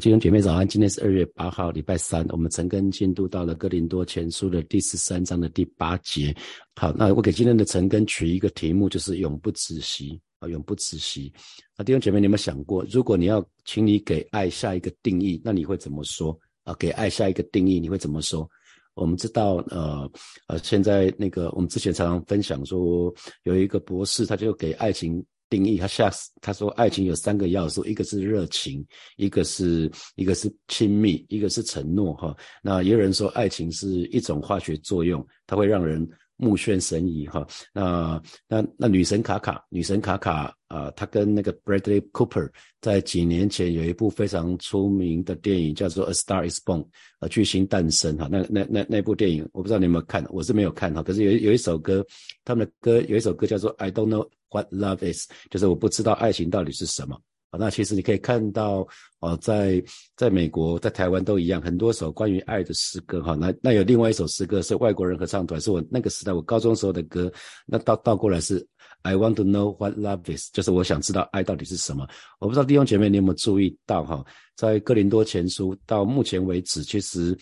[0.00, 2.26] 弟兄姐妹早安，今天是二月八号，礼拜三。
[2.30, 6.34] 我们陈根进度到了哥林多前书的第十三章的第八节。
[6.74, 11.32] 好，那我给今天的陈根取一个题目，就是永不止息啊，永不止息。
[11.76, 16.74] 啊，弟兄姐妹，你有没有想过，如果你要请你给爱下一个定义，那你会怎么说啊？
[16.74, 18.50] 给爱下一个定义，你会怎么说？
[18.94, 20.10] 我们知道，呃
[20.48, 23.14] 呃，现在那个我们之前常常分享说，
[23.44, 25.24] 有一个博士，他就给爱情。
[25.54, 26.10] 定义他下
[26.40, 28.84] 他说爱情有三个要素，一个是热情，
[29.16, 32.36] 一个是一个是亲密，一个是承诺哈。
[32.60, 36.04] 那也有人说爱情是一种化学作用，它会让人
[36.36, 37.46] 目眩神迷哈。
[37.72, 46.82] 那那那女神卡卡，女神卡卡啊，她跟那个 Bradley Cooper 在几年前有一部非常出名的电影叫做《A Star Is Born》
[47.20, 48.28] 呃，巨星诞生哈。
[48.30, 51.02] 那那那那部电影我不知道你有没有看，我是没有看哈。
[51.02, 52.04] 可是有有一首歌，
[52.44, 54.28] 他们的歌有一首歌叫做《I Don't Know》。
[54.50, 57.20] What love is，就是我不知道爱情到底是什么
[57.58, 58.86] 那其实你可以看到，
[59.20, 59.82] 哦，在
[60.16, 63.34] 在美国、在台湾都一样，很多首关于爱的诗歌哈。
[63.34, 67.32] 那那有另外一首诗歌是外国人合唱团，是我那个时代我高中时候的歌。
[67.66, 68.66] 那倒倒过来是
[69.02, 72.06] I want to know what love is，就是我想知道爱到底是什么。
[72.38, 74.24] 我不知道弟兄姐妹你有没有注意到哈，
[74.56, 77.36] 在哥林多前书到目前为止，其实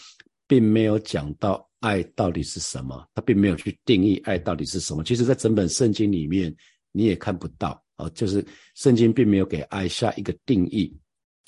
[0.47, 5.03] 并没有讲到爱到底是什么，他并没有去定义爱到底是什么。
[5.05, 6.55] 其实，在整本圣经里面。
[6.95, 10.97] 你也看不到就是圣经并没有给爱下一个定义。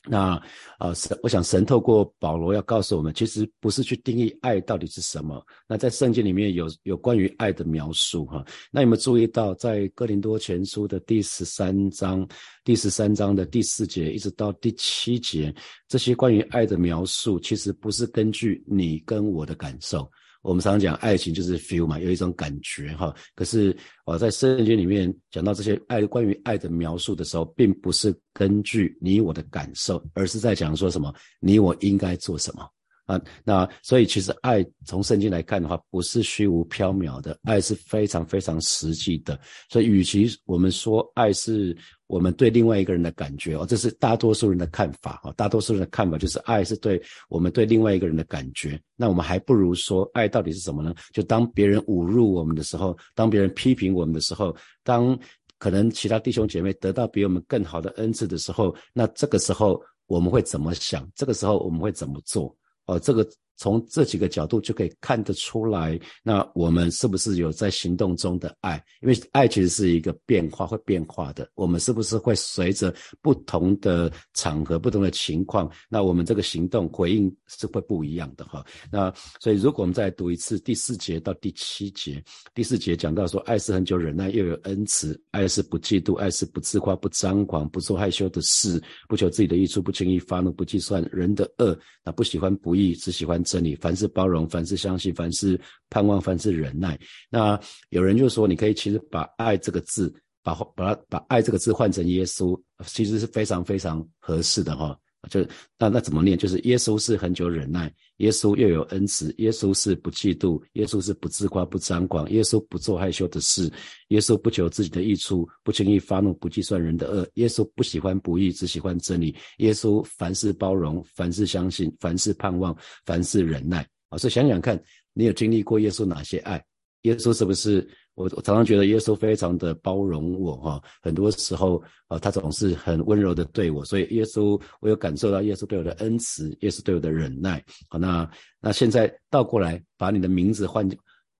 [0.07, 0.39] 那
[0.77, 5.43] 啊，神，我想神透过保罗要告诉我们，其实不是去定义爱到底是什么。
[5.67, 8.45] 那在圣经里面有有关于爱的描述哈。
[8.71, 12.29] 那有没有注意到，在哥林多前书的第十三章，
[12.65, 15.55] 第十三章的第四节一直到第七节，
[15.89, 20.07] 这些关于爱的描述，其实不是根据你跟我的感受。
[20.45, 23.13] 我们常常讲爱情就是 feel 嘛，有一种感觉哈。
[23.35, 32.69] 可是我在圣经里面讲到这些爱关于爱的描述的时候，并不是根据你我的感受，而是在讲说什么你我应该做什么。
[33.07, 39.39] 啊，那所以其实爱从圣经来看的话，不是虚无缥缈的，爱是非常非常实际的。
[39.69, 41.77] 所以，与其我们说爱是
[42.15, 45.33] 我们对另外一个人的感觉哦，这是大多数人的看法啊。
[45.37, 48.81] 大多数人的看法就是爱是对我们对另外一个人的感觉。
[48.95, 50.95] 那我们还不如说，爱到底是什么呢？
[51.13, 54.55] 就当别人侮辱我们的时候，当别人批评我们的时候，
[54.85, 55.19] 当
[55.59, 61.05] 可能其他弟兄姐妹得到比我们更好的恩赐的时候，那这个时候我们会怎么想？
[61.17, 62.57] 这个时候我们会怎么做？
[62.87, 68.83] 哦，这个从这几个角度就可以看得出来，那我们是不是有在行动中的爱？
[69.01, 71.49] 因为爱其实是一个变化，会变化的。
[71.55, 78.65] 我们是不是会随着不同的场合、不同的情况，那我们这个行动回应是会不一样的哈？
[78.91, 82.23] 那所以，如果我们再读一次第四节到第七节，
[82.55, 93.44] 第四节讲到说，爱是很久忍耐，又有恩慈；爱是不嫉妒，爱是不自夸，不张狂，不做害羞的事，不求自己的益处，不轻易发怒，不计算人的恶，那不喜欢不义，只喜欢。
[93.45, 95.61] 真理，凡是包容，凡是相信，凡是
[95.91, 96.99] 盼望，凡是忍耐。
[97.31, 97.61] 那
[97.91, 100.13] 有人就说，你可以其实把“爱”这个字，
[100.43, 104.99] 把把它把“爱”这个字换成耶稣，其实是非常非常合适的哈。
[105.29, 105.41] 就
[105.79, 106.37] 那那怎么念？
[106.37, 113.73] 就是耶稣是很久忍耐，耶稣又有恩慈，耶稣是不嫉妒，耶稣是不自夸不张狂，耶稣不做害羞的事，
[114.09, 123.87] 耶稣不求自己的益处，不轻易发怒，不计算人的恶，耶稣不喜欢不义，只喜欢真理，耶稣凡事包容，凡事相信，凡事盼望，凡事忍耐。
[124.09, 124.81] 啊，所以想想看，
[125.13, 126.65] 你有经历过耶稣哪些爱？
[127.05, 127.89] 耶稣是不是？
[128.17, 137.61] 我我常常觉得耶稣非常的包容我哈，很多时候啊，他总是很温柔的对我，所以耶稣我有感受到耶稣对我的恩慈，耶稣对我的忍耐。
[137.89, 140.89] 好，那那现在倒过来，把你的名字换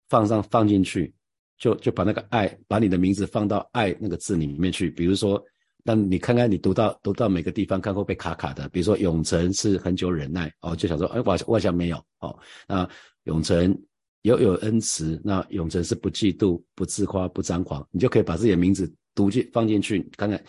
[0.09, 1.15] 放上放进去，
[1.59, 4.91] 就就把那个爱，把你的名字放到爱那个字里面去。
[4.91, 5.41] 比如说，
[5.85, 8.69] 那你看看你读到读到每个地方，看会被卡卡的。
[8.71, 12.37] 比如说永成是很久忍耐哦，就想说，哎，我我好像没有哦，
[12.67, 12.89] 那
[13.27, 13.81] 永成。
[14.25, 20.43] 有有恩慈，那永成是不嫉妒、不自夸、不张狂，你就可以把自己的名字读进放进去，看看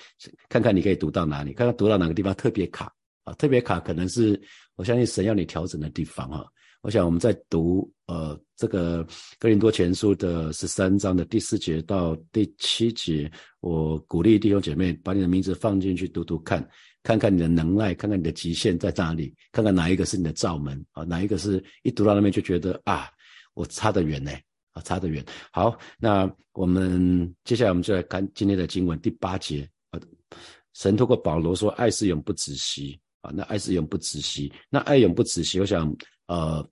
[0.48, 2.90] 看看你可以读到哪里，看看读到哪个地方特别卡
[3.26, 4.42] 啊，特别卡可能是
[4.78, 6.46] 我相信神要你调整的地方啊。
[6.84, 9.06] 我想我们在读呃这个
[9.40, 13.30] 哥林多前书的十三章的第四节到第七节，
[13.60, 16.66] 我鼓励弟兄姐妹把你的名字放进去读读看，
[17.04, 23.10] 看看你的能耐，看看你的极限在哪里，看看哪一个是你的罩门啊，哪一个是一读到那边就觉得啊。
[23.56, 24.32] 我差得远呢，
[24.74, 25.26] 啊，差得远。
[25.52, 30.00] 好，那我们接下来我们就来看今天的经文第八节啊。
[30.74, 33.32] 神透过保罗说，爱是永不止息啊。
[33.34, 35.92] 那爱是永不止息，那爱永不止息，我想
[36.28, 36.64] 呃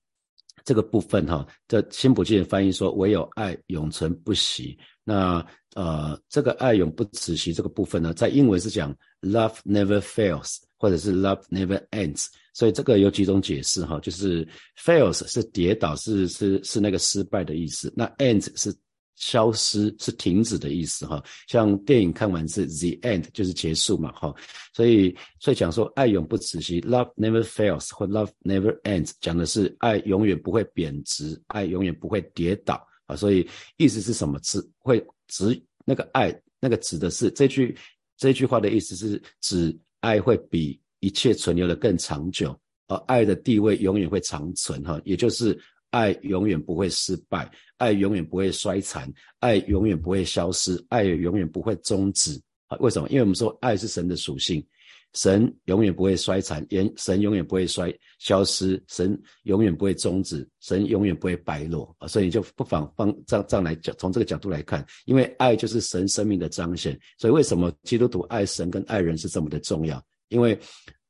[0.66, 4.78] 这个部分哈，这新普金翻译说，唯有爱永存不息。
[5.06, 5.46] 那
[5.76, 12.28] 呃这个爱永不止息这个部分呢，在英文是讲 love never fails，或者是 love never ends。
[12.54, 14.48] 所以这个有几种解释哈，就是
[14.78, 18.76] fails 是跌倒，是是是那个失败的意思，那 ends 是。
[19.16, 24.34] 消失是停止的意思哈，像电影看完是 the end 就是结束嘛哈，
[24.74, 33.48] 所以所以讲说爱永不止息，love never fails 或 love never ends 讲的是爱永远不会贬值，爱永远不会跌倒啊，所以
[33.78, 34.40] 意思是什么？
[34.40, 37.78] 指会指那个爱那个指的是这句
[38.18, 42.58] 这句话的意思是指爱会比一切存留的更长久，
[42.88, 45.58] 而爱的地位永远会长存哈，也就是
[45.90, 47.52] 爱永远不会失败。
[47.78, 52.40] 爱永远不会衰残，爱永远不会消失，爱永远不会终止！
[52.80, 53.10] 为什么？
[53.10, 54.66] 因为我们说爱是神的属性，
[55.14, 62.08] 神永远不会衰残，神神永远不会衰消失，神永远不会终止，神永远不会败落啊！
[62.08, 70.04] 所以你就不妨放这样这样来讲，从这个角度来看，因为爱就是神生命的彰显，所以为什么基督徒爱神跟爱人是这么的重要？
[70.30, 70.60] 因为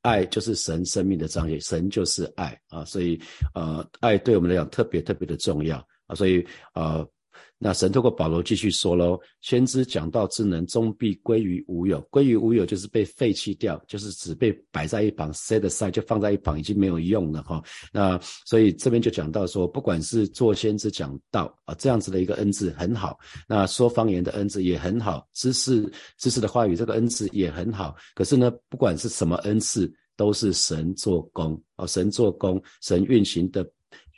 [0.02, 2.84] 爱就是神生命的彰显，神就是爱啊！
[2.84, 3.18] 所以
[3.54, 5.78] 呃，爱对我们来讲特别特别的重要。
[6.06, 7.06] 啊，所以呃，
[7.64, 17.62] 那神透过保罗继续说喽，先知讲道之能终必归于无有，归于无有就是被废弃掉，就是只被摆在一旁，set aside 就放在一旁，已经没有用了哈。
[17.90, 23.18] 那所以这边就讲到说，不管是做先知讲道啊，这样子的一个恩赐很好，
[23.48, 27.96] 那说方言的恩赐也很好，知识知识的话语这个恩赐也很好。
[28.14, 33.66] 可是呢，不管是什么恩赐，都是神做工啊，神做工，神运行的。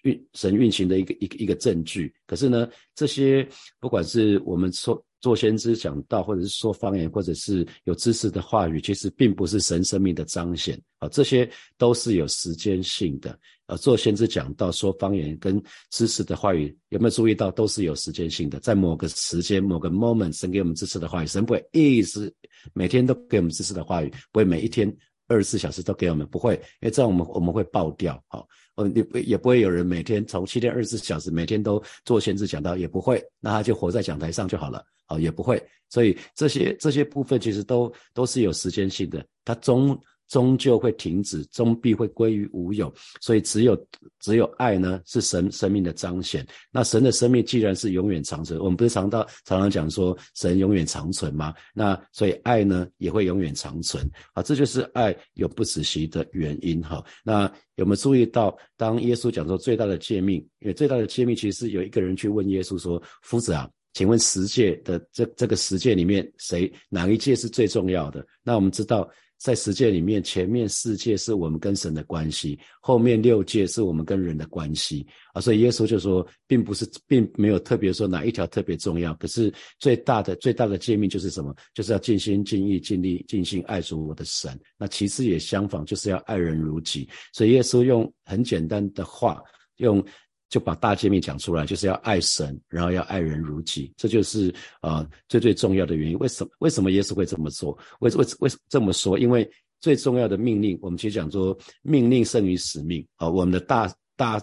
[0.07, 3.47] 运神运行的一个一个一个证据，可是呢，这些
[3.81, 13.37] 不管是我们说做先知讲道，或者是说方言，或者是有知识的话语，其实并不是神生命的彰显啊，这些都是有时间性的。
[13.67, 15.61] 呃，做先知讲道、说方言跟
[15.91, 18.61] 知识的话语，有没有注意到都是有时间性的？
[18.61, 22.33] 在某个时间、某个 moment，神给我们知识的话语，神不会一直
[22.75, 24.97] 每天都给我们知识的话语，不会每一天
[25.29, 28.47] 二十四小时都给我们，不会，因为这样我们我们会爆掉，好。
[28.77, 39.99] 哦，也不也不会有人每天从七天二十四小时每天都做限制讲道，也不会，那他就活在讲台上就好了，哦，也不会，所以这些这些部分其实都都是有时间性的，他终。
[40.29, 42.93] 终究会停止，终必会归于无有。
[43.21, 43.77] 所以只有
[44.21, 46.47] 只有爱呢，是神生命的彰显。
[46.71, 51.55] 那神的生命既然是永远长存，我们不是常到常常讲说神永远长存吗？
[51.75, 57.05] 那所以爱呢也会永远长存啊，这就是爱有不止息的原因哈。
[57.25, 69.09] 那有没有注意到，当耶稣讲说最大的诫命，因为最大的诫命其实是有一个人去问耶稣说：“夫子啊，请问十诫的这这个十诫里面，谁哪一诫是最重要的？”那我们知道。
[69.39, 75.41] 在十诫里面，前面四诫是我们跟神的关系，后面六诫是我们跟人的关系啊。
[75.41, 79.13] 所以耶稣就说，并不是，并没有特别说哪一条特别重要。
[79.15, 81.55] 可是最大的、最大的诫命就是什么？
[81.75, 84.59] 就是要尽心、尽意、尽力、尽心爱主我的神。
[84.79, 87.09] 那其次也相仿，就是要爱人如己。
[87.33, 89.43] 所以耶稣用很简单的话，
[89.77, 90.05] 用。
[90.49, 96.19] 就把大诫命讲出来，就是要爱神，然后要爱人如己，这就是啊最最重要的原因。
[96.19, 97.77] 为什么为什么耶稣会这么做？
[98.01, 99.19] 为为为这么说？
[99.19, 99.49] 因为
[99.81, 103.29] 最重要的命令，我们其实讲说命令胜于使命啊。
[103.29, 104.41] 我们的大大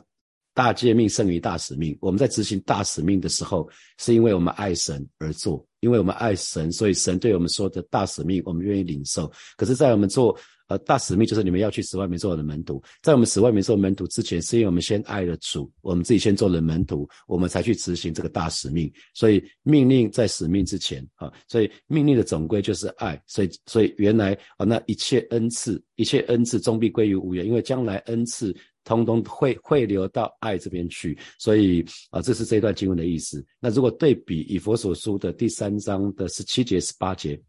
[0.53, 1.97] 大诫命胜于大使命。
[2.00, 3.67] 我们在执行大使命的时候，
[3.97, 9.31] 是因为我们爱神而做，因为我们爱神，所以神对我们说的大使命，我们愿意领受。
[9.57, 10.38] 可是，在我们做
[10.79, 18.92] 大使命就是你们要去十万名做我的门徒，在我们十万名做门徒之前，是因为我们先爱了主，我们自己先做了门徒，我们才去执行这个大使命。
[19.13, 23.21] 所以命令在使命之前啊，所以命令的总归就是爱。
[23.27, 31.18] 所以，所以原来啊，那一切恩赐，一切恩赐终必归于无缘，因为将来恩赐通通会汇流到爱这边去。
[31.39, 33.45] 所以啊，这是这段经文的意思。
[33.59, 37.39] 那如果对比以佛所书的第三章的十七节、十八节。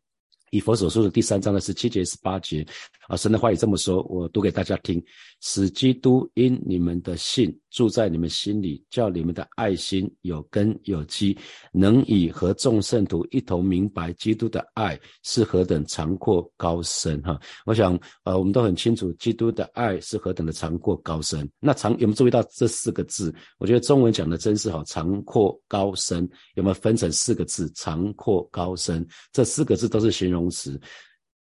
[0.51, 2.65] 以佛所书的第三章的十七节、十八节，
[3.09, 5.05] 啊，神的话也这么说，我读给大家听：
[5.41, 11.37] 使基督因你们的信住在你们心里，叫你们的爱心有根有基，
[11.73, 17.21] 能以和众圣徒一同明白基督的爱是何等长阔高深。
[17.23, 21.47] 哈，我想，呃，我们都很清楚，基督的爱是何等的长阔高深。
[21.61, 23.35] 那长有没有注意到这四个字？
[23.59, 27.69] 我觉得中文讲的真是好，长阔高深有没有分成四个字？
[27.75, 30.45] 长阔高深这四个字都是形容。
[30.55, 30.81] 词，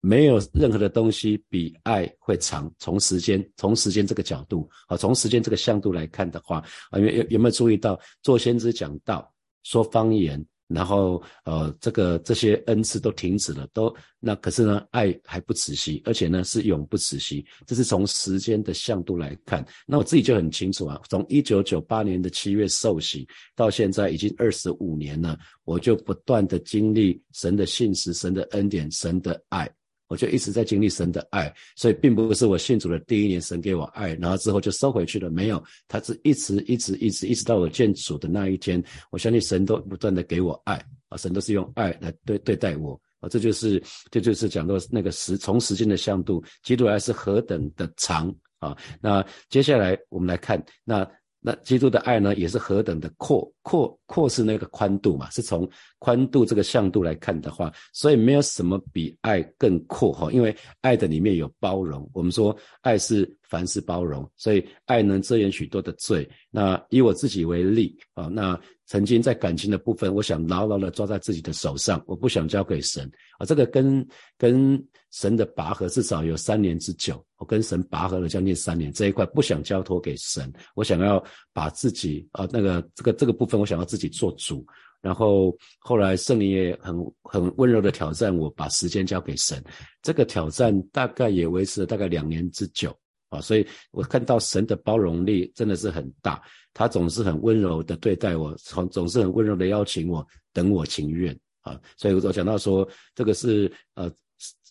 [0.00, 2.72] 没有任何的东西比爱会长。
[2.78, 6.58] 从时间，从时间这个角度，啊，从时间这个向度来看的话，
[6.90, 10.44] 啊，有有有没有注意到，做先知讲道，说方言？
[10.72, 17.44] 然后，呃，这个这些恩赐都停止了，都那可是呢，爱还不止息，而且呢是永不止息。
[17.66, 19.66] 这是从时间的向度来看。
[19.84, 23.26] 那我自己就很清楚啊，从一九九八年的七月受洗
[23.56, 29.68] 到现在已经二十五年了，我就不断的经历神的信实、神的恩典、神的爱。
[30.10, 40.74] 我就一直在经历神的爱，所以并不是我信主的第一年神给我爱，然后之后就收回去了，没有，他是一直一直一直一直到我见主的那一天，我相信神都不断的给我爱
[41.08, 51.08] 啊，神都是用爱来对对待我啊，这就是这就是讲到那个时从时间的向度，基督爱是何等的长啊，那接下来我们来看那。
[51.42, 55.68] 那基督的爱呢，也是何等的阔阔阔是那个宽度嘛，是从
[55.98, 62.08] 宽度这个向度来看的话，所以没有什么比爱更阔哈，因为爱的里面有包容。
[62.12, 66.28] 我们说爱是凡事包容，所以爱能遮掩许多的罪。
[66.50, 73.46] 那以我自己为例啊，那曾经在感情的部分，我想牢牢的抓在自己的手上，我不想交给神啊。
[73.46, 74.06] 这个跟
[74.36, 77.24] 跟神的拔河至少有三年之久。
[77.40, 84.64] 我跟神拔河了将近三年，这一块不想交托给神，我想要把自己啊那个这个这个部分，我想要自己做主。
[85.00, 89.64] 然后后来圣灵也很很温柔的挑战我，把时间交给神。
[90.02, 92.94] 这个挑战大概也维持了大概两年之久
[93.30, 96.42] 啊，所以我看到神的包容力真的是很大，
[96.74, 101.80] 他总是很温柔的对待我，从总是很温柔的邀请我，等我情愿啊。
[101.96, 104.12] 所以我讲到说，这个是呃。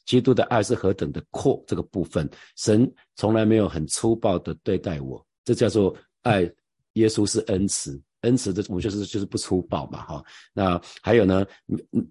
[0.10, 6.52] 基督的爱是何等的阔，这个部分，神从来没有很粗暴的对待我，这叫做爱。
[6.94, 10.26] 耶稣是恩慈，恩慈的我们就是就是不粗暴嘛，哈。
[10.52, 11.46] 那还有呢，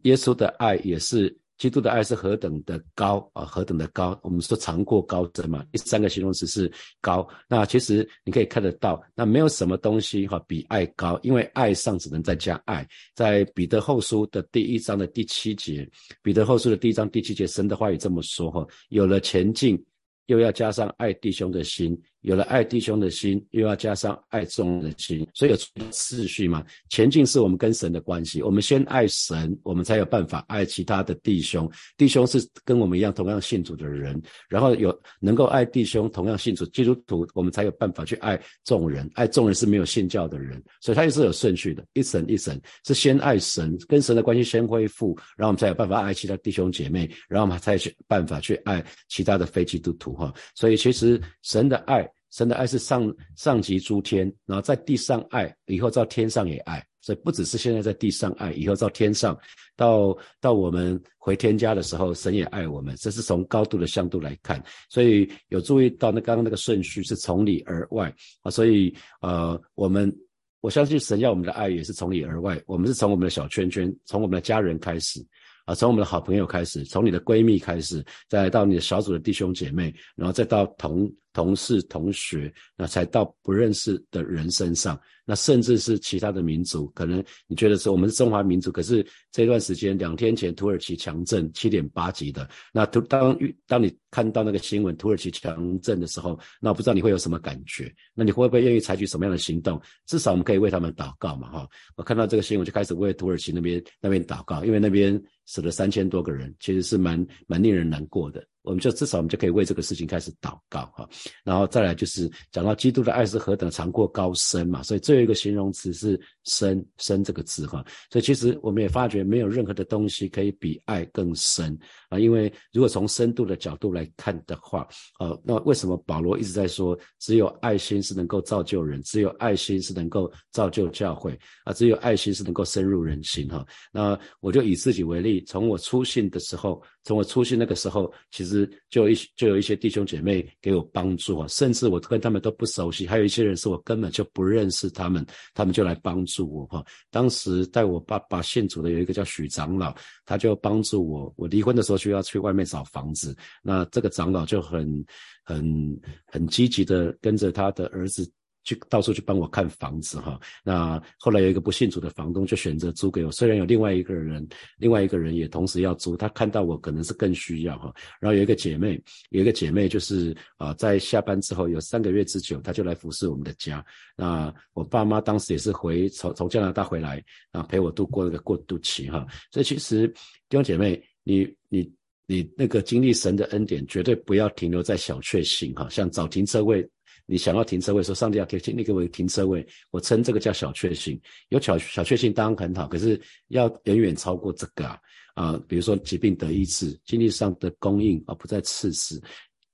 [0.02, 1.36] 耶稣的爱也是。
[1.58, 4.18] 基督的爱是何等的高啊，何等的高！
[4.22, 7.28] 我们说长过高深嘛，第三个形容词是高。
[7.48, 12.86] 那其实你可以看得到，那没有什么东西哈比爱高，因为爱上只能再加爱。
[13.12, 15.88] 在彼得后书的第一章的第七节，
[16.22, 19.84] 彼得后书的第一章第七节，神的话语这么说哈：有了前进，
[20.26, 22.00] 又要加上爱弟兄的心。
[22.22, 25.56] 有了爱弟兄的心，又要加上爱众的心，所以有
[25.90, 26.64] 次序嘛。
[26.90, 31.70] 前进是我们跟神的关系，我们先爱神，我们才有办法爱其他的弟兄。
[31.96, 39.08] 弟兄是跟我们一样同样信主的人，然后有能够爱弟兄同样信主基督徒，我们才有办法去爱众人。
[39.14, 50.34] 爱众人是没有信教的人，所以他也是有顺序的，一层一层是先爱神，跟神的关系先恢复，然后我们才有办法爱其他弟兄姐妹，然后我们才去办法去爱其他的非基督徒哈。
[50.54, 52.07] 所以其实神的爱。
[52.30, 59.36] 神的爱是上上级诸天，然后在地上爱，以后到天上也爱，所以不只是现在在地上爱，以后到天上，
[59.76, 62.94] 到到我们回天家的时候，神也爱我们。
[62.96, 70.14] 这是从高度的向度来看，所以有注意到那刚刚那个顺序是从里而外啊，所以呃，我们
[70.60, 75.24] 我相信神要我们的爱也是从里而外，我们是从我们的小圈圈，从我们的家人开始。
[75.68, 84.98] 啊，从我们的好朋友开始，从你的闺蜜开始，再到你的小组的弟兄姐妹，然后再到同同事、同学，那才到不认识的人身上。
[85.28, 97.94] 那甚至是其他的民族，可能你觉得说我们是中华民族，可是这段时间两天前土耳其强震七点八级的，那当当当你看到那个新闻土耳其强震的时候，那我不知道你会有什么感觉？
[98.14, 99.78] 那你会不会愿意采取什么样的行动？
[100.06, 101.68] 至少我们可以为他们祷告嘛，哈！
[101.94, 108.42] 我看到这个新闻就开始为土耳其那边那边祷告，因为那边死了三千多个人，其实是蛮蛮令人难过的。
[108.68, 111.08] 我们就至少我们就可以为这个事情开始祷告哈，
[111.42, 121.76] 然后再来就是讲到基督的爱是何等长过高深嘛，所以最后一个形容词是深深这个字哈，所以其实我们也发觉没有任何的东西可以比爱更深
[122.10, 124.86] 啊，因为如果从深度的角度来看的话，
[125.18, 131.32] 呃，那为什么保罗一直在说只有爱心是能够造就人，只有爱心是能够造就教会
[131.64, 133.66] 啊，只有爱心是能够深入人心哈？
[133.90, 136.82] 那我就以自己为例，从我出信的时候。
[137.04, 138.57] 从我出现那个时候，其实
[138.88, 145.24] 就有一就有一些弟兄姐妹给我帮助啊，甚至我跟他们都不熟悉，还有一些人是我根本就不认识他们，
[145.54, 146.84] 他们就来帮助我哈。
[147.10, 151.32] 当时带我爸爸信主的有一个叫许长老，他就帮助我。
[151.36, 155.04] 我离婚的时候就要去外面找房子，那这个长老就很
[155.44, 158.30] 很很积极的跟着他的儿子。
[158.64, 164.46] 去到处去帮我看房子哈，那后来有一个不信主的房东就选择租给我，虽然有另外一个人，
[164.76, 169.00] 另外一个人也同时要租，他看到我可能是更需要哈，然后有一个姐妹，
[169.30, 173.84] 有一个姐妹就是啊，在下班之后有三个月之久，她就来服侍我们的家。
[174.16, 177.22] 那我爸妈当时也是回从从加拿大回来
[177.52, 179.26] 啊，陪我度过那个过渡期哈。
[179.50, 181.90] 所以其实弟兄姐妹，你你
[182.26, 186.86] 你那个经历神的恩典，绝对不要停留在小确幸哈，像找停车位。
[187.30, 191.20] 你想要停车位，说上帝要给，请你给我停车位，我称这个叫小确幸。
[191.50, 194.98] 有小小确幸当然很好，可是要远远超过这个啊
[195.34, 195.62] 啊！
[195.68, 199.20] 比如说疾病得医治，经济上的供应而不再次之。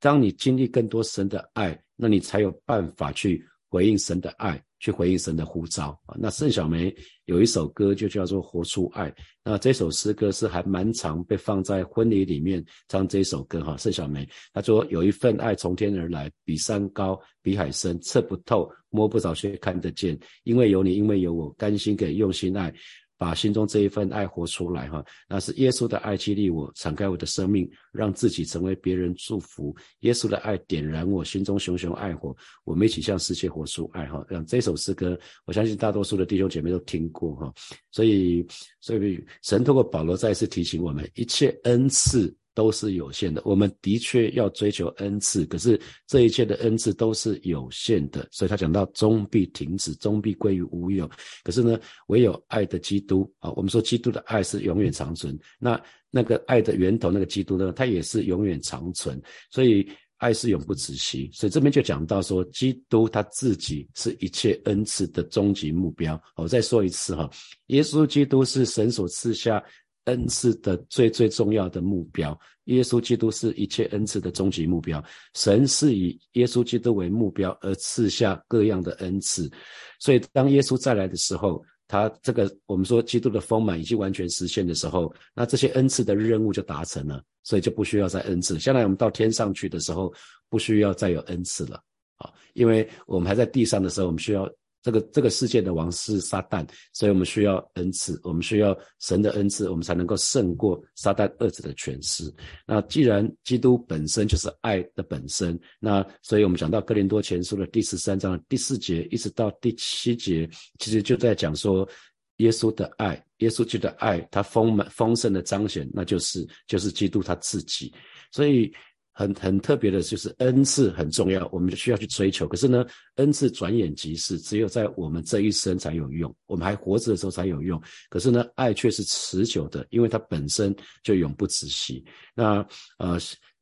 [0.01, 4.61] 当你经历更多神的爱，那你才有办法去回应神的爱。
[4.85, 6.14] 去回应神的呼召啊。
[6.21, 9.11] 那盛小梅有一首歌就叫做《活出爱》，
[9.43, 13.79] 那这首诗歌是还蛮常被放在婚礼里面唱这首歌哈。
[13.79, 22.71] 盛小梅她说有一份爱从天而来，比山高，比海深，测不透，摸不着却看得见，因为有你，因为有我，甘心给用心爱。
[23.16, 29.75] 把心中这一份爱活出来，哈，那是耶稣的爱激励我，敞开我的生命，让自己成为别人祝福。
[30.00, 34.25] 耶稣的爱点燃我心中熊熊爱火，我们一起向世界活出爱，哈。
[34.28, 37.52] 让这首诗歌，我相信大多数的弟兄姐妹都听过，哈。
[37.90, 38.47] 所以，
[38.80, 42.35] 所以神通过保罗再次提醒我们，一切恩赐。
[42.55, 51.11] 都是有限的，我们的确要追求恩赐，可是这一切的恩赐都是有限的，所以他讲到终必停止，终必归于无有。
[51.43, 55.79] 可是呢，唯有爱的基督啊，我们说基督的爱是永远长存，那
[56.11, 59.21] 那个爱的源头那个基督呢，它也是永远长存，
[59.51, 59.85] 所以
[60.19, 61.29] 爱是永不止息。
[61.33, 66.23] 所以这边就讲到说，基督他自己是一切恩赐的终极目标。
[66.37, 67.29] 我再说一次哈，
[67.67, 69.61] 耶稣基督是神所赐下。
[70.05, 75.03] 恩赐的最最重要的目标，耶稣基督是一切恩赐的终极目标。
[75.35, 79.51] 神是以耶稣基督为目标而赐下各样的恩赐，
[79.99, 88.59] 所以当耶稣再来的时候，他这个我们说基督的丰满已经完全实现的时候，那这些恩赐的任务就达成了，所以就不需要再恩赐。
[88.59, 90.13] 将来我们到天上去的时候，
[90.49, 91.83] 不需要再有恩赐了
[92.17, 94.49] 啊，因为我们还在地上的时候，我们需要。
[94.85, 102.31] 这个这个世界的王是撒旦，所以我们需要恩赐，我们需要神的恩赐，我们才能够胜过撒旦二者的权势。
[102.67, 110.47] 那既然基督本身就是爱的本身，那所以我们讲到哥林多前书的第十三章第四节一直到第七节，
[110.79, 111.88] 其实就在讲说
[112.37, 117.91] 耶稣的爱，耶稣基督的爱，他丰满丰盛的彰显，那就是就是基督他自己，
[118.31, 118.71] 所以。
[119.14, 122.49] 很很特别的就是恩赐很重要，我们就需要去追求。
[122.49, 127.80] 可是呢，恩赐转眼即逝，只有在我们这一生才有用，我们还活着的时候才有用。
[128.11, 132.04] 可是呢，爱却是持久的，因为它本身就永不止息。
[132.35, 132.66] 那
[132.99, 133.16] 呃，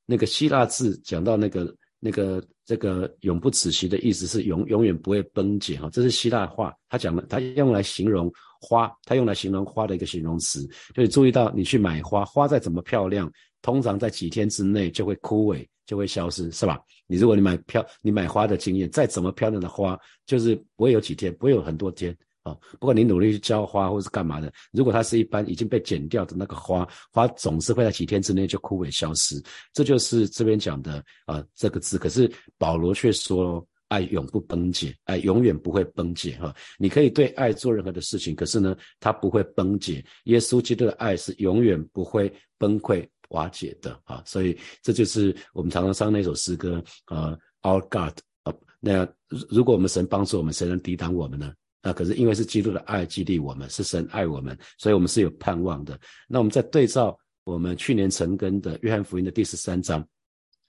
[0.07, 10.67] 那个希腊字讲到那个那个这个永不止息的意思是永永远不会崩解哈，这是希腊话，他讲的，他用来形容花，他用来形容花的一个形容词。
[10.95, 13.31] 就你注意到，你去买花，花再怎么漂亮。
[13.63, 16.79] 通常在几天之内就会枯萎，就会消失，是吧？
[17.07, 22.55] 你如果你买漂，你买花的经验，再怎么漂亮的花，就是不会有几天，不会有很多天啊。
[22.79, 29.43] 不管你努力去浇花或是干嘛的，如果它是一般已经被剪掉的那个花，花总是会在几天之内就枯萎消失。
[29.73, 31.97] 这就是这边讲的啊这个字。
[31.97, 33.67] 可是保罗却说。
[33.89, 36.51] 爱永不崩解，爱永远不会崩解哈。
[36.79, 40.03] 你可以对爱做任何的事情，可是呢，它不会崩解。
[40.25, 44.23] 耶稣基督的爱是永远不会崩溃瓦解的啊。
[44.25, 48.55] 所以这就是我们常常唱那首诗歌啊，Our God 啊。
[48.81, 49.07] 那
[49.51, 51.53] 如果我们神帮助我们，谁能抵挡我们呢？
[51.83, 55.99] 啊可是因为是基督的爱激励我们，是神爱我们，所以我们是有盼望的。
[56.29, 60.07] 那我们在对照我们去年成根的约翰福音的第十三章。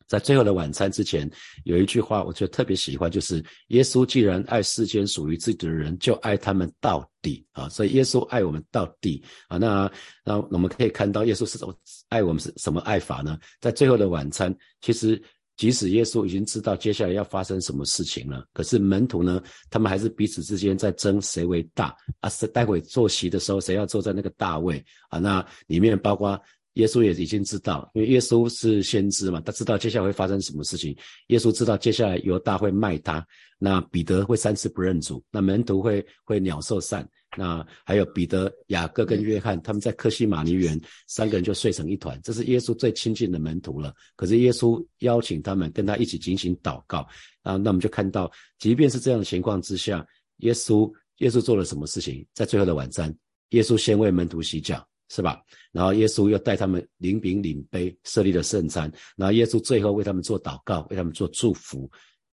[0.07, 1.29] 在最后的晚餐之前，
[1.63, 7.67] 有一句话，我觉得特别喜欢，就是耶稣既然爱世间属于自己的人，就爱他们到底啊！
[7.69, 9.57] 所以耶稣爱我们到底啊！
[9.57, 9.91] 那
[10.23, 11.73] 那我们可以看到耶稣是怎么
[12.09, 13.37] 爱我们是什么爱法呢？
[13.59, 15.21] 在最后的晚餐，其实
[15.57, 22.29] 即使耶稣已经知道接下来要发生什么事情了，可是门徒呢，他们还是彼此之间在争谁为大啊！
[22.29, 25.19] 是待会坐席的时候，谁要坐在那个大位啊？
[25.19, 26.39] 那里面包括。
[26.73, 30.95] 耶稣也已经知道，因为耶稣是先知嘛，他知道接下来会发生什么事情。
[31.27, 33.25] 耶稣知道接下来犹大会卖他，
[33.59, 37.07] 那彼得会三次不认主，那门徒会会鸟兽散，
[37.37, 42.19] 那还有彼得、雅各跟约翰，他们在克西马尼园三个人就睡成一团。
[42.23, 43.93] 这是耶稣最亲近的门徒了。
[44.15, 47.07] 可是耶稣邀请他们跟他一起进行祷告
[47.43, 50.05] 啊，那我们就看到，即便是这样的情况之下，
[50.37, 52.25] 耶稣耶稣做了什么事情？
[52.33, 53.15] 在最后的晚餐，
[53.49, 54.83] 耶稣先为门徒洗脚。
[55.09, 55.41] 是吧？
[55.71, 58.91] 然后耶稣又带他们领饼领杯，设立了圣餐。
[59.15, 61.89] 然后耶稣最后为他们做祷告，为他们做祝福。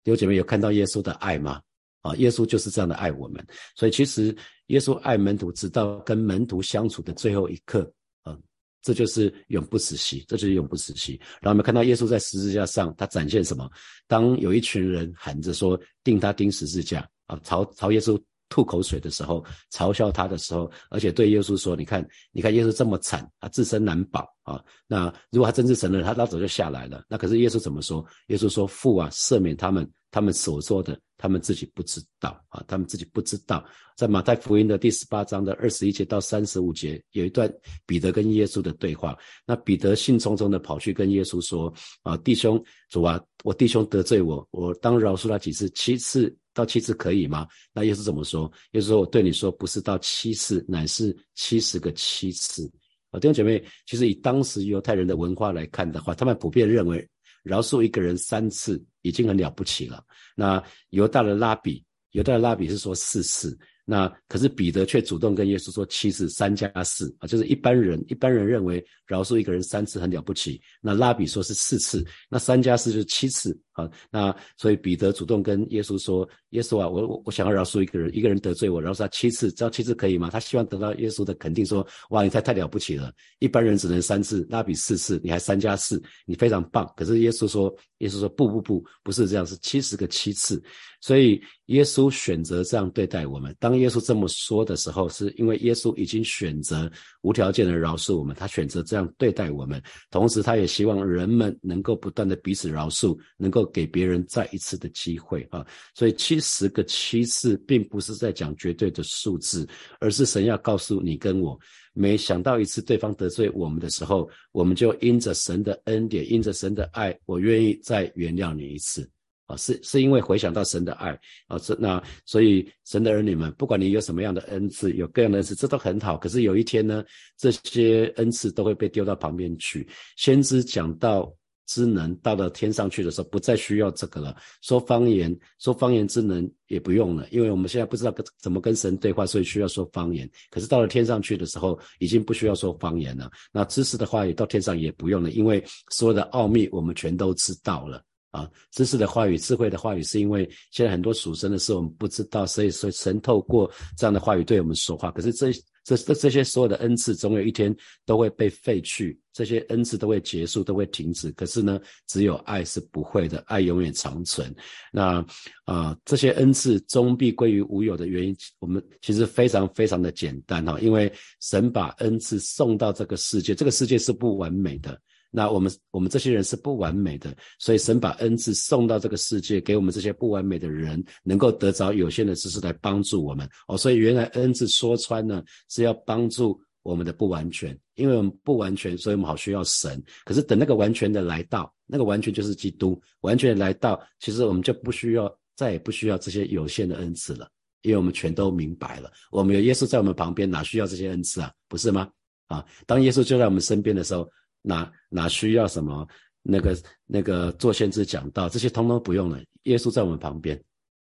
[0.03, 1.61] 弟兄姐妹有看到耶稣的爱吗？
[2.01, 3.45] 啊，耶稣就是这样的爱我们。
[3.75, 4.35] 所以其实
[4.67, 7.91] 耶稣爱门徒，直到跟门徒相处的最后一刻，
[8.23, 8.37] 啊，
[8.81, 11.19] 这就是永不死息，这就是永不死息。
[11.41, 13.69] 然后我们看到耶稣在十字架上，他展现什么？
[14.05, 18.21] 当有一群人喊着说钉他钉十字架啊，朝朝耶稣。
[18.49, 24.63] 吐口水的时候，嘲笑他的时候，而且对耶稣说：“你看，你看，耶稣这么惨，他自身难保啊。
[24.87, 27.03] 那如果他真是神了，他老早就下来了。
[27.09, 28.05] 那可是耶稣怎么说？
[28.27, 33.65] 耶稣说：‘父啊，赦免他们，他们所做的，他们自己不知道啊，他们自己不知道。’
[33.97, 37.51] 在马太福音的第十八章的二十一节到三十五节，有一段
[37.85, 39.17] 彼得跟耶稣的对话。
[39.45, 45.69] 那彼得兴冲冲的跑去跟耶稣说：‘啊，弟兄，主啊，我弟兄得罪我，我当饶恕他几次？
[45.71, 47.45] 七次。’到七次可以吗？
[47.73, 48.51] 那耶稣怎么说？
[48.71, 52.71] 耶稣说：“我对你说，不是到七次，乃是七十个七次。”
[53.11, 57.07] 啊，弟兄姐妹，其实以当时犹太人的文化来看的话，他们普遍认为
[57.43, 60.03] 饶恕一个人三次已经很了不起了。
[60.35, 63.55] 那犹大的拉比，犹大的拉比是说四次。
[63.87, 73.89] 那可是彼得却主动跟耶稣说七次三加四啊，就是一般人一般人认为饶恕一个人三次很了不起，那拉比说是四次，那三加四就是七次啊。
[74.09, 90.61] 那所以彼得主动跟耶稣说：“耶稣啊，我我我想要饶恕一个人，一个人得罪我，饶恕他七次，知道七次可以吗？”他希望得到耶稣的肯定，说：“哇，你太太了不起了，一般人只能三次，拉比四次，你还三加四，你非常棒。”可是耶稣说：“耶稣说不不不，不是这样，是七十个七次。”
[91.01, 93.55] 所以耶稣选择这样对待我们。
[93.59, 99.79] 当耶稣这么说的时候，是因为耶稣已经选择无条件的饶恕我们，他选择这样对待我们。
[100.09, 105.65] 同时，他也希望人们能够不断的彼此饶恕，能够给别人再一次的机会啊。
[105.93, 109.67] 所以七十个七次，并不是在讲绝对的数字，
[109.99, 111.59] 而是神要告诉你跟我，
[111.93, 119.09] 每想到一次对方得罪我们的时候，我们就因着神的恩典，因着神的爱，我愿意再原谅你一次。
[119.47, 121.11] 啊，是是因为回想到神的爱
[121.45, 126.17] 啊，这那所以神的儿女们，不管你有什么样的恩赐，有各样的恩赐，这都很好。
[126.17, 127.05] 可是有一天呢，
[127.37, 129.87] 这些恩赐都会被丢到旁边去。
[130.17, 131.31] 先知讲到
[131.65, 134.35] 之能到了天上去的时候，不再需要这个了。
[134.61, 140.29] 说方言，说方言之能也不用了，因为我们现在不知道跟怎么跟神对话，所以需要说方言。
[140.49, 143.29] 可是到了天上去的时候，已经不需要说方言了。
[143.51, 148.03] 那知识的话语到天上也不用了，因为所有的奥秘我们全都知道了。
[148.31, 155.09] 啊，知识的话语、智慧的话语，是因为现在很多属神的事我们不知道，所以所以神透过这样的话语对我们说话。
[155.09, 155.53] 可是这
[155.85, 157.73] 这这这些所有的恩赐，总有一天
[158.05, 161.29] 都会被废去，这些恩赐都会结束，都会停止。
[161.33, 164.55] 可是呢，只有爱是不会的，爱永远长存。
[164.93, 165.23] 那
[165.65, 174.97] 啊，这些恩赐终必归于无有的原因，我们其实非常非常的简单哈，因为神把恩赐送到这个世界，这个世界是不完美的。
[175.31, 183.77] 那我们我们这些人是不完美的，所以神把恩赐送到这个世界，给我们这些不完美的人，能够得着有限的知识来帮助我们哦。
[183.77, 190.01] 所以原来恩赐说穿呢，是要帮助我们的不完全，因为我们不完全，所以我们好需要神。
[190.23, 197.49] 可是等那个完全的来到，那个完全就是基督完全来到，其实我们就不需要，再也不需要这些有限的恩赐了，
[197.81, 201.51] 因为我们全都明白了，我们有耶稣在我们旁边，哪需要这些恩赐啊？
[201.67, 202.09] 不是吗？
[202.47, 204.29] 啊，当耶稣就在我们身边的时候。
[204.67, 206.07] 哪哪需要什么
[206.41, 210.59] 那个那个做先知讲道这些通通不用了，耶稣在我们旁边，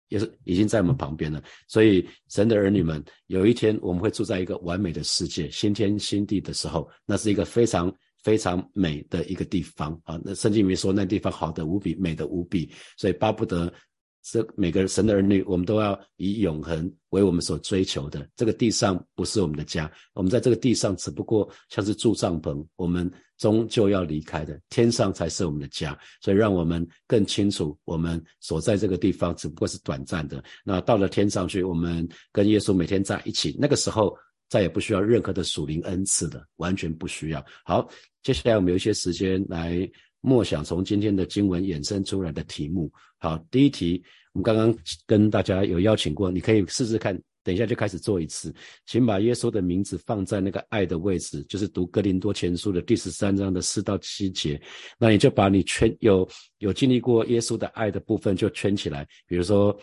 [0.10, 1.44] 也是已经在我们旁边了。
[1.68, 10.20] 所以神的儿女们，有一天我们会住在一个完美的世界，新天新地的时候，那是一个非常非常美的一个地方啊。
[10.24, 13.74] 那圣经里面说那地方好的无比，美的无比，所以巴不得。
[14.24, 18.28] 是每个神的儿女，我们都要以永恒为我们所追求的。
[18.36, 24.58] 这个地上不是我们的家，我们在这个地上只不过像是住帐篷，我们终究要离开的。
[24.70, 30.42] 天上才是我们的家，所以让我们更清楚，我们所在这个地方只不过是短暂的。
[30.64, 37.46] 那到了天上去，我们跟耶稣每天在一起，那个时候再也不需要任何的属灵恩赐的，完全不需要。
[37.66, 37.90] 好，
[38.22, 39.90] 接下来我们有一些时间来。
[40.26, 42.90] 默想从今天的经文衍生出来的题目。
[43.18, 44.74] 好，第一题，我们刚刚
[45.06, 48.54] 跟大家有邀请过，你可以试试看，等一下就开始做一次。
[48.86, 54.60] 请把耶稣的名字放在那个爱的位置，就是读哥林多前书的第十三章的四到七节。
[54.98, 56.26] 那你就把你圈有
[56.60, 59.78] 有经历过耶稣的爱的部分就圈起来，比如说。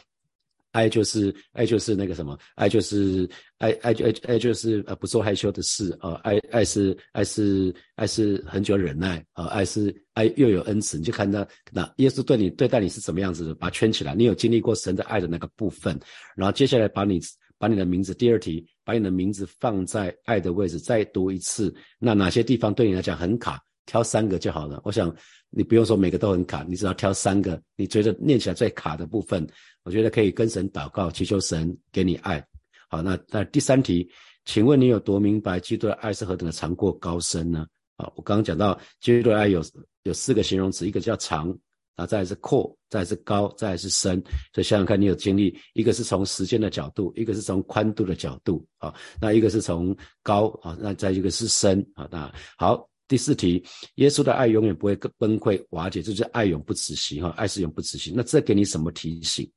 [0.73, 3.29] 爱就是爱就是那个什么，爱就是
[3.59, 15.99] 爱爱就爱爱就是呃不做害羞的事啊，爱爱是爱是爱是很久忍耐啊，爱是爱又有恩慈，你就看到那耶稣对你对待你是怎么样子的，把圈起来，你有经历过神的爱的那个部分，
[16.37, 17.21] 然后接下来把你
[17.59, 24.81] 把你的名字第二题，把你的名字放在爱的位置，再读一次，那哪些地方对你来讲很卡，挑三个就好了。
[24.85, 25.15] 我想
[25.51, 29.47] 你不用说每个都很卡，你只要挑三个，你觉得念起来最卡的部分。
[29.85, 32.45] 我觉得可以跟神祷告，祈求神给你爱。
[32.89, 34.09] 好，那那第三题，
[34.45, 37.67] 请问你有多明白基督的爱是何等的长过高深呢？
[37.97, 39.63] 啊，我刚刚讲到基督的爱有
[40.03, 41.57] 有四个形容词，一个叫长，
[41.97, 44.23] 啊，再是阔，再是高，再是深。
[44.53, 53.65] 所以想想看，你有经历，一个是从时间的角度，一个是从宽度的角度，啊，那一个是从高，啊，那再一个是深，啊，那好，第四题，
[53.97, 58.13] 耶稣的爱永远不会崩溃瓦解，就是爱永不止息，哈，爱是永不止息。
[58.17, 59.49] 那这给你什么提醒？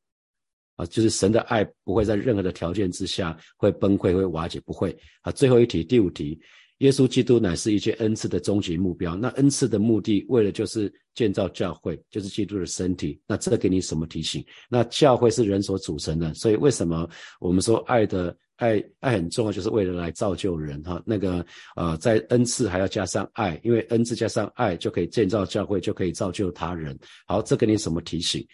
[0.75, 4.95] 啊，就是神的爱不会在任何的条件之下会崩溃、会瓦解，不会。
[5.21, 6.39] 啊，最后一题，第五题，
[6.79, 9.15] 耶稣基督乃是一切恩赐的终极目标。
[9.15, 13.19] 那恩赐的目的，为了就是建造教会，就是基督的身体。
[13.27, 14.43] 那这给你什么提醒？
[14.69, 17.07] 那教会是人所组成的，所以为什么
[17.39, 21.01] 我们说爱的爱爱很重要，就是为了来造就人哈。
[21.05, 26.97] 那个呃，在恩赐还要加上爱，因为恩赐加上爱就可以建造教会，就可以造就他人。
[27.27, 28.45] 好，这给你什么提醒？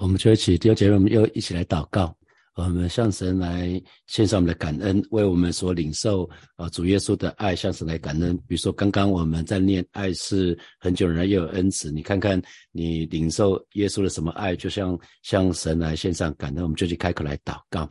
[0.00, 2.16] 我们就一起第二节，我们又一起来祷告。
[2.54, 8.34] 我们向神来献上我们的感恩，为我们所领受啊主耶稣的爱，向神来感恩。
[8.48, 12.40] 比如说，刚刚我们在念“爱是很久人来又有恩慈”，你看看
[12.72, 16.62] 你领受耶稣的什么爱，就像向神来献上感恩。
[16.62, 17.86] 我们就去开口来祷告。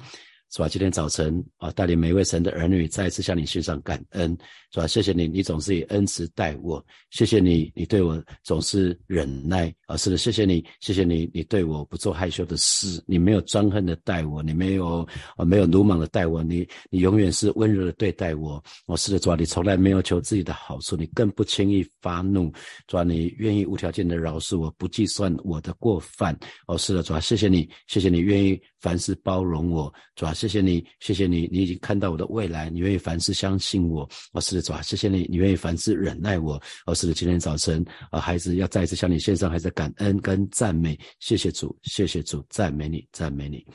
[0.52, 0.68] 是吧？
[0.68, 4.36] 今天早晨啊，带领每一位神的儿女再一次向你献上感恩，
[4.72, 4.88] 是吧？
[4.88, 6.84] 谢谢你，你总是以恩慈待我。
[7.12, 9.96] 谢谢你，你对我总是忍耐啊！
[9.96, 15.08] 是的，谢谢你，谢谢你，你对我不做害羞的事，你没有专横的待我，你没有
[15.38, 18.64] 啊，没有鲁莽的待我，你你永远是温柔的对待我。
[18.88, 22.52] 我是的，主啊，你从来没有求自己的好处，你更不轻易发怒，
[22.88, 26.36] 主啊，你愿意无条件的饶恕我，不计算我的过犯。
[26.66, 30.34] 哦，是的，主啊，谢谢你，谢谢你愿意凡事包容我，主啊。
[30.34, 43.66] 谢谢你，谢谢你，你已经看到我的未来，你愿意凡事相信我，哦，是的，主啊，谢谢你，你愿意凡事忍耐我，哦，是的，今天早晨啊，孩子要再一次向你献上孩子感恩跟赞美，谢谢主，谢谢主，赞美你，赞美你。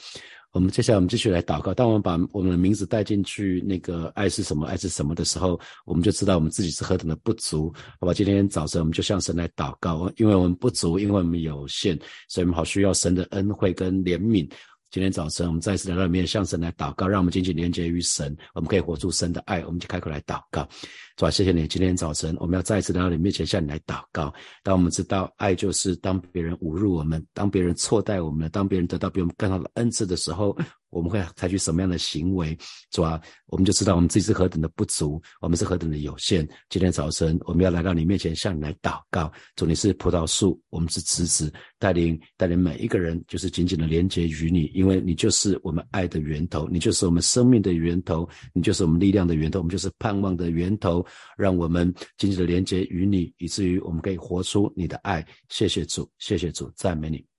[0.53, 8.14] 我们接下来我们继续来祷告，当我们把我们的名字带进去那个爱是什么，爱是什么的时候，我们就知道我们自己是何等的不足，好吧？
[8.14, 14.49] 今天早晨我们就向神来祷告，因为我们不足，因为我们有限，所以我们好需要神的恩惠跟怜悯。
[14.95, 19.59] 今天早晨，我们再次来到里面，向神来祷告，让我们紧紧连接于神，我们可以活出神的爱。
[19.65, 20.69] 我们就开口来祷告，
[21.17, 21.67] 主啊，谢谢你。
[21.67, 24.33] 今天早晨，我们要再次来到你面前，向你来祷告。
[24.63, 30.57] 当我们知道爱就是当别人侮辱我们，当别人错待我们，当别人得到比我们更好的恩赐的时候。
[30.95, 32.57] 我们会采取什么样的行为，
[32.93, 33.21] 是吧？
[33.47, 36.49] 我们就知道我们自己是何等的不足，我们是何等的有限。
[36.71, 39.31] 今天早晨，我们要来到你面前，向你来祷告。
[39.57, 51.05] 主，你是葡萄树，我们是枝子，带领带领每一个人，就是紧紧的连接于你，因为你就是我们爱的源头，你就是我们生命的源头，你就是我们力量的源头，我们就是盼望的源头。
[51.37, 55.27] 让我们紧紧的连接于你，以至于我们可以活出你的爱。
[55.49, 57.34] 谢谢主，谢谢主，赞美你。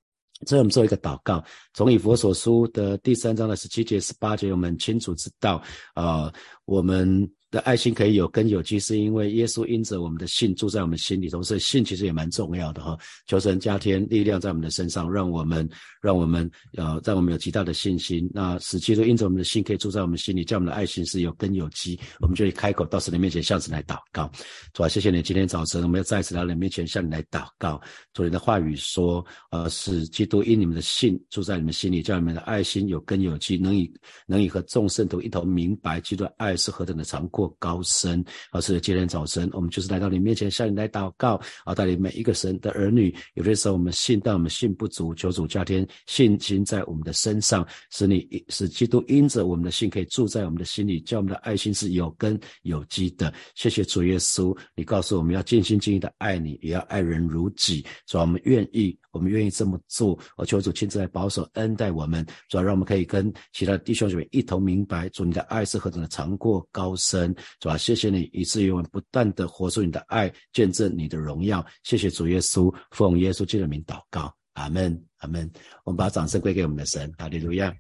[0.45, 1.43] 所以我们做一个祷告，
[1.73, 5.61] 从以佛所书的第三章的十七节、十八节，我们清楚知道，
[5.95, 6.31] 呃，
[6.65, 7.29] 我们。
[7.55, 12.97] 的爱心可以有根有基，是因为耶稣因着我们的信住在我们心里同时信其实也蛮重要的哈。
[13.27, 15.67] 求神加添力量在我们的身上，让我们
[16.01, 18.29] 让我们呃，让我们有极大的信心。
[18.33, 24.29] 那使基督因着我们的心可以住在我们心里，叫我们的爱心是有根有基，我们就开口到神的面前向神来祷告。
[24.73, 27.79] 主啊，谢谢你，今天早晨我们要再次来到你面前向你来祷告。
[28.13, 33.89] 主你的话语说，呃，使基督因你们的信住在你们心里，叫你们的爱心有根有基，能以
[34.27, 37.44] 能以和众圣徒一同明白基督的爱是何等的长阔。
[37.59, 41.73] 高深，而是今天早晨，我们就是来到你面前，向你来祷告啊！
[41.73, 53.33] 带领每一个神的儿女，有的时候我们信，但我们信不足，求主加添信心在我们的身上，使你使基督因着我们的信可以住在我们的心里，叫我们的爱心是有根有基的。
[53.55, 58.97] 谢谢主耶稣，你告诉我们要尽心尽意的爱你，也要爱人如己，所以我们愿意。
[59.11, 71.65] 我们愿意这么做，我求主亲自来保守恩待我们，主要让我们可以跟其他的弟兄姐妹一同明白，主你的爱是何等的长过高深，主要谢谢你，以至于我们不断的活出你的爱，见证你的荣耀。
[71.83, 75.51] 谢谢主耶稣，奉耶稣基督的名祷告，阿门，阿门。
[75.83, 77.75] 我们把掌声归给我们的神，哈利路亚。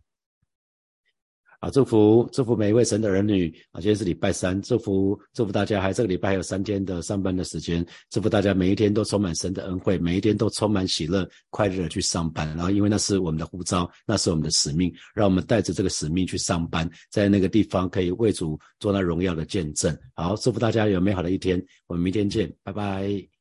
[1.65, 3.81] 啊，祝福祝福每一位神的儿女啊！
[3.81, 12.47] 今天是礼拜三，祝福祝福大家，还这个礼拜还有三天的上班的时间，祝福大家每一天都充满神的恩惠，每一天都充满喜乐、快乐的去上班。
[12.49, 19.97] 然后，因为那是我们的呼召，那是我们的使命，让我们带着这个使命去上班，在那个地方可以为主做那荣耀的见证。
[20.13, 23.34] 好，祝福大家有美好的一天，我们明天见，拜拜。